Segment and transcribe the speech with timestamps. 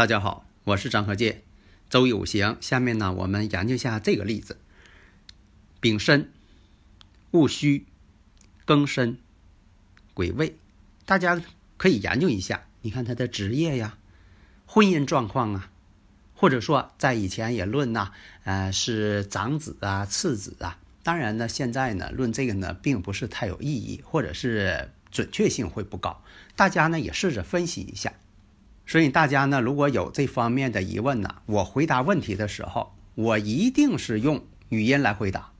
[0.00, 1.42] 大家好，我是张和介。
[1.90, 4.56] 周易五行，下面呢，我们研究一下这个例子：
[5.78, 6.32] 丙申、
[7.32, 7.84] 戊戌、
[8.64, 9.18] 庚申、
[10.14, 10.56] 癸未。
[11.04, 11.42] 大家
[11.76, 13.98] 可以研究一下，你看他的职业呀、
[14.64, 15.70] 婚姻状况啊，
[16.34, 18.12] 或者说在以前也论呐，
[18.44, 20.78] 呃，是长子啊、次子啊。
[21.02, 26.24] 当然呢，现在呢，论这个呢，并不是太有意义，或者是准确性会不高。
[26.56, 28.14] 大家呢，也试着分析一下。
[28.90, 35.52] 所以大家呢，如果有这方面的疑问呢，我回答问题的时候，我一定是用语音来回答，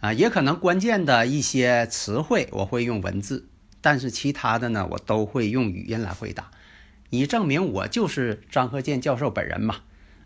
[0.00, 3.46] 啊，也可能关键的一些词汇我会用文字，
[3.82, 6.50] 但是其他的呢，我都会用语音来回答，
[7.10, 9.76] 以证明我就是张鹤健教授本人嘛。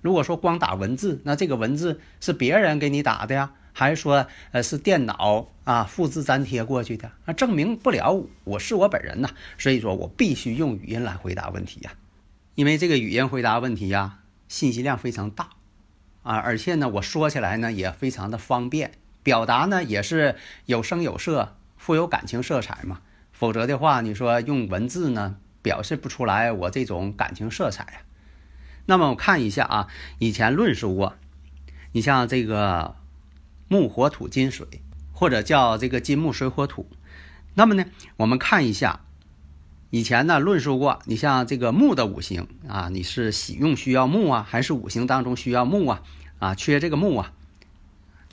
[0.00, 7.10] 如果说光打文字，那这个文字是别人给你打的呀，还是说呃是电脑啊复制粘贴过去的？
[7.24, 9.30] 那证明不了我是我本人呐。
[9.58, 11.92] 所以说我必须用语音来回答问题呀。
[12.55, 15.50] 因为这个语音回答问题呀，信息量非常大，
[16.22, 18.92] 啊，而且呢，我说起来呢也非常的方便，
[19.24, 23.00] 表达呢也是有声有色，富有感情色彩嘛。
[23.33, 27.98] 否则的话，你说用文字呢，表示不出来我这种感情色彩啊。
[28.86, 29.89] 那么我看一下啊，
[30.20, 31.16] 以前论述过，
[31.91, 32.94] 你像这个
[33.66, 34.68] 木火土金水，
[35.12, 36.89] 或者叫这个金木水火土，
[37.55, 37.86] 那么呢，
[38.18, 39.01] 我们看一下。
[39.94, 46.02] 以前呢论述过，你像这个木的五行啊，你是喜用需要木啊，还是五行当中需要木啊？
[46.40, 47.32] 啊，缺这个木啊？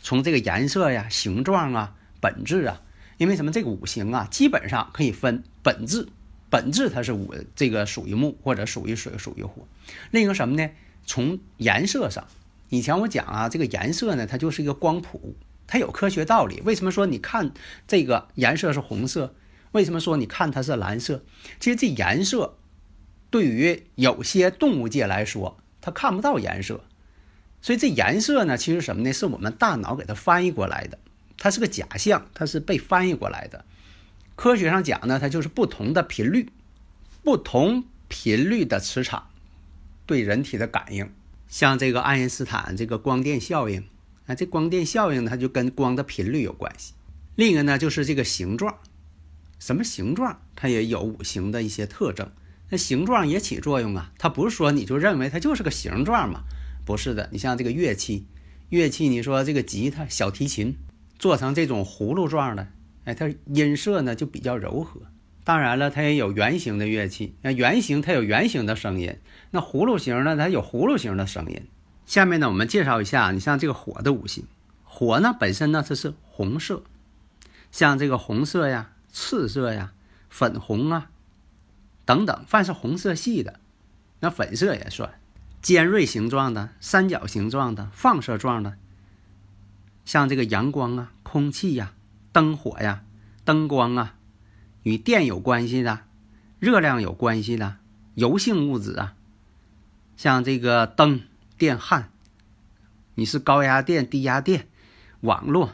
[0.01, 2.81] 从这个颜色呀、形状啊、本质啊，
[3.19, 3.51] 因为什么？
[3.51, 6.07] 这个五行啊，基本上可以分本质，
[6.49, 9.67] 本质它是五，这个属于木或者属于水、属于火。
[10.09, 10.67] 另一个什么呢？
[11.05, 12.25] 从颜色上，
[12.69, 15.35] 以前我讲啊，这个颜色呢，它就是一个光谱，
[15.67, 16.59] 它有科学道理。
[16.65, 17.51] 为什么说你看
[17.87, 19.35] 这个颜色是红色？
[19.71, 21.23] 为什么说你看它是蓝色？
[21.59, 22.57] 其实这颜色
[23.29, 26.83] 对于有些动物界来说，它看不到颜色，
[27.61, 29.13] 所以这颜色呢，其实什么呢？
[29.13, 30.99] 是我们大脑给它翻译过来的，
[31.37, 33.63] 它是个假象，它是被翻译过来的。
[34.35, 36.49] 科学上讲呢，它就是不同的频率，
[37.23, 39.29] 不同频率的磁场
[40.05, 41.09] 对人体的感应。
[41.47, 43.85] 像这个爱因斯坦这个光电效应
[44.25, 46.93] 啊，这光电效应它就跟光的频率有关系。
[47.35, 48.77] 另一个呢，就是这个形状。
[49.61, 52.27] 什么形状，它也有五行的一些特征。
[52.71, 56.41] 那形状也起作用啊，它不是说你就认为它就是个形状嘛？
[56.83, 57.29] 不是的。
[57.31, 58.25] 你像这个乐器，
[58.69, 60.75] 乐器你说这个吉他、小提琴
[61.19, 62.69] 做成这种葫芦状的，
[63.05, 64.99] 哎，它音色呢就比较柔和。
[65.43, 69.15] 当然了，它也有圆形的乐器，那圆形它有圆形的声音，
[69.51, 71.61] 那葫芦形呢它有葫芦形的声音。
[72.07, 74.45] 下面呢，我们介绍一下，你像这个火的五行，
[74.83, 76.81] 火呢本身呢它是红色，
[77.71, 78.90] 像这个红色呀。
[79.11, 79.93] 赤色呀，
[80.29, 81.09] 粉红啊，
[82.05, 83.59] 等等，凡是红色系的，
[84.21, 85.19] 那粉色也算。
[85.61, 88.77] 尖锐形状的、三角形状的、放射状的，
[90.05, 91.93] 像这个阳光啊、空气呀、
[92.31, 93.03] 灯火呀、
[93.45, 94.15] 灯光啊，
[94.81, 95.99] 与电有关系的、
[96.59, 97.77] 热量有关系的、
[98.15, 99.13] 油性物质啊，
[100.17, 101.21] 像这个灯、
[101.57, 102.09] 电焊，
[103.13, 104.67] 你是高压电、低压电、
[105.19, 105.73] 网络。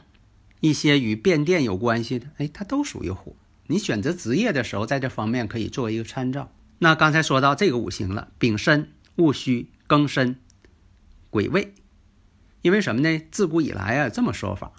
[0.59, 3.33] 一些与变电有关系的，哎，它都属于火。
[3.67, 6.51] 你选择职业的时候，在这方面可以做一个参照。
[6.79, 10.39] 那刚才说到这个五行了，丙申、戊戌、庚申、
[11.29, 11.73] 癸未。
[12.61, 13.21] 因为什么呢？
[13.31, 14.71] 自古以来啊，这么说法，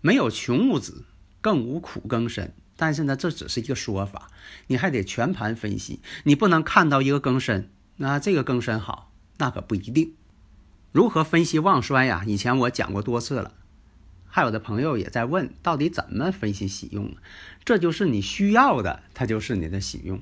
[0.00, 1.04] 没有穷物子，
[1.40, 2.54] 更无苦庚申。
[2.76, 4.30] 但是呢，这只是一个说法，
[4.66, 6.00] 你还得全盘分析。
[6.24, 10.14] 你不能看到一个庚申，那这个庚申好，那可不一定。
[10.92, 12.22] 如何分析旺衰呀？
[12.26, 13.52] 以前我讲过多次了。
[14.36, 17.16] 还有的朋友也在问，到底怎么分析喜用？
[17.64, 20.18] 这就是你需要的，它就是你的喜用；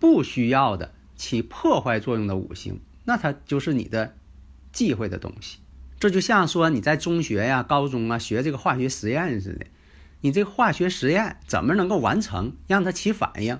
[0.00, 4.14] 不需要的，起破坏作用的五行，那它就是你的
[4.72, 5.58] 忌讳的东西。
[5.98, 9.66] 这就像说你在中学呀、高中啊学这个化学实验似的，
[10.22, 13.58] 你这化学实验怎么能够完成，让它起反应？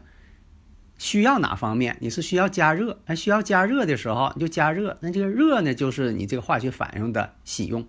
[0.96, 1.98] 需要哪方面？
[2.00, 4.96] 你是需要加热，那需要加热的时候你就加热。
[5.02, 7.86] 那这个热呢，就是你这个化学反应的喜用，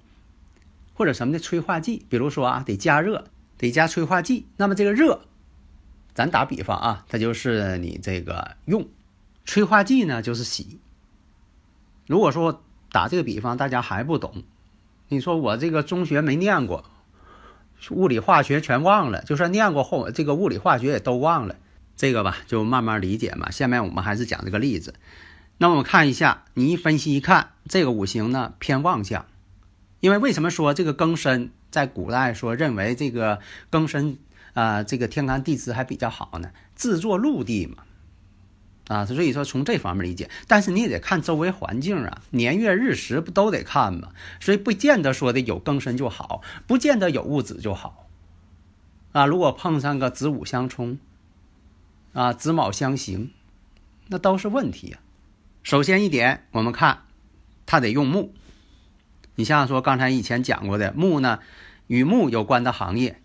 [1.02, 2.06] 或者什么的催化剂。
[2.10, 3.26] 比如说啊，得加热，
[3.58, 4.46] 得加催化剂。
[4.56, 5.22] 那么这个热，
[6.14, 8.88] 咱打比方啊，它就是你这个用
[9.44, 10.80] 催化剂呢，就是洗。
[12.06, 14.44] 如果说打这个比方，大家还不懂，
[15.08, 16.86] 你说我这个中学没念过，
[17.90, 21.56] 物理化学全忘了，就算念过后，这个物理化学也都忘了。
[21.96, 23.50] 这个吧，就慢慢理解嘛。
[23.50, 24.94] 下面我们还是讲这个例子。
[25.58, 29.26] 那我们看一下，你一分析一看，这个五行呢偏旺相。
[30.02, 33.40] 因为为什么说这个庚申在古代说认为这个
[33.72, 34.18] 庚申
[34.54, 36.52] 啊，这个天干地支还比较好呢？
[36.76, 37.78] 自作陆地嘛，
[38.88, 40.30] 啊，所以说从这方面理解。
[40.48, 44.10] 但是你也得看周围环境啊，年月日时不都得看吗？
[44.42, 48.10] 所以不见得说的有庚申就好，不见得有戊子就好。
[49.14, 51.00] 啊，如果碰上个子午相冲。
[52.14, 53.32] 啊，子卯相刑，
[54.10, 55.00] 那都是问题呀。
[55.64, 57.04] 首先一点，我们看，
[57.66, 58.34] 它得用木。
[59.42, 61.40] 你像说刚才以前讲过的木呢，
[61.88, 63.20] 与木有关的行业，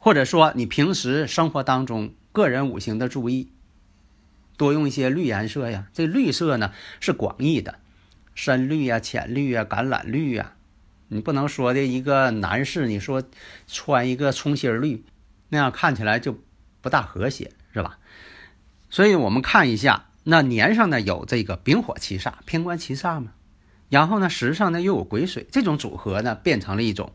[0.00, 3.52] 或者说你平时生活当中个人五行的注意，
[4.56, 5.86] 多用一些绿颜色呀。
[5.94, 7.78] 这绿色呢是广义的，
[8.34, 10.54] 深绿呀、浅绿呀、橄榄绿呀。
[11.06, 13.22] 你不能说的一个男士，你说
[13.68, 15.04] 穿一个葱心绿，
[15.50, 16.40] 那样看起来就。
[16.80, 18.00] 不大和谐是吧？
[18.90, 23.30] 所以我们看一下，那年上呢有这个丙火七煞，偏官七煞嘛。
[23.92, 27.12] 然后呢时上呢又有癸水，这种组合呢变成了一种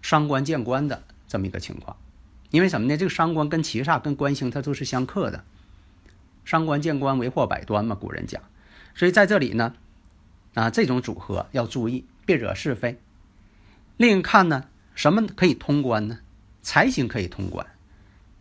[0.00, 1.96] 伤官见官的这么一个情况。
[2.50, 2.96] 因为什么呢？
[2.96, 5.42] 这个伤官跟七煞跟官星它都是相克的，
[6.44, 8.40] 伤官见官为祸百端嘛，古人讲。
[8.94, 9.74] 所以在这里呢，
[10.54, 13.00] 啊这种组合要注意，别惹是非。
[13.96, 16.20] 另一看呢，什么可以通关呢？
[16.62, 17.66] 财星可以通关。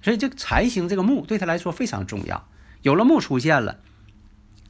[0.04, 2.48] 所以这个财星这个木对他来说非常重要，
[2.84, 3.80] 有了木出现了，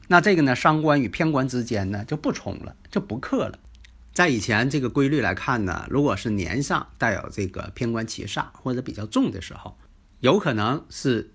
[0.08, 3.58] 那这个呢伤官与偏官之间呢就不冲了，就不克了。
[4.12, 9.76] 在以前这个规律来看呢，如果是年上带有这个偏官七煞或者比较重的时候，
[10.20, 11.32] 有可能是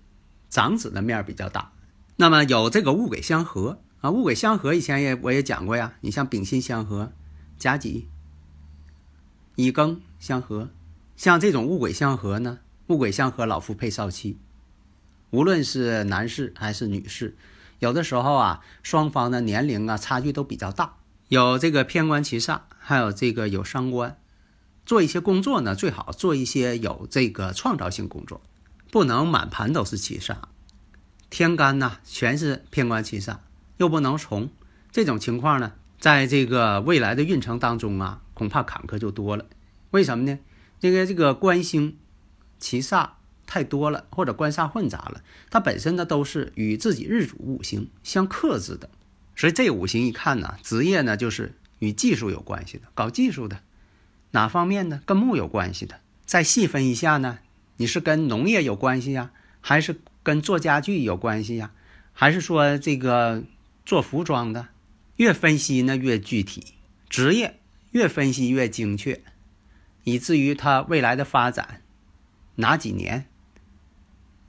[0.48, 1.72] 长子的面比较大。
[2.16, 7.12] 那么有这个戊癸相合啊，戊癸相合以前也我也讲过呀，你像丙辛相合、
[7.58, 8.08] 甲己、
[9.56, 10.70] 乙庚相合，
[11.16, 12.60] 像这种戊癸相合呢。
[12.86, 14.38] 戊癸相合，老夫配少妻。
[15.30, 17.36] 无论是男士还是女士，
[17.78, 20.96] 有的时候啊，双方的年龄啊差距都比较大。
[21.28, 24.18] 有这个偏官七煞，还有这个有伤官，
[24.86, 28.40] 做一些工作呢，最好做一些有这个创造性工作，
[28.90, 30.36] 不能满盘都是七煞。
[31.30, 33.38] 天干呢全是偏官七煞，
[33.76, 34.50] 又不能从
[34.90, 39.44] 这种情况呢，在这个未来的运程当中啊，恐怕坎坷就多了。
[39.90, 40.38] 为什么呢？
[40.80, 41.96] 这个这个官星。
[42.60, 43.10] 七煞
[43.48, 48.90] 太多了，或者官煞混杂了，它本身呢都是与自己日主五行相克制的，
[49.34, 53.62] 所以这五行一看呢，职业呢就是与技术有关系的，搞技术的，
[54.32, 55.00] 哪方面呢？
[55.06, 55.98] 跟木有关系的。
[56.26, 57.38] 再细分一下呢，
[57.78, 59.30] 你是跟农业有关系呀，
[59.62, 61.72] 还是跟做家具有关系呀，
[62.12, 63.42] 还是说这个
[63.86, 64.68] 做服装的？
[65.16, 66.74] 越分析呢越具体，
[67.08, 67.58] 职业
[67.92, 69.22] 越分析越精确，
[70.04, 71.80] 以至于他未来的发展。
[72.56, 73.26] 哪几年？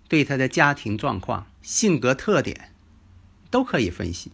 [0.09, 2.73] 对他的家庭状况、性格特点，
[3.49, 4.33] 都可以分析。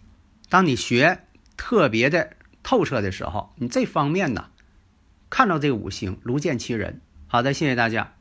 [0.49, 1.19] 当你学
[1.55, 2.31] 特别的
[2.63, 4.49] 透彻的时候，你这方面呢，
[5.29, 7.01] 看到这个五行如见其人。
[7.27, 8.15] 好的，谢谢大家。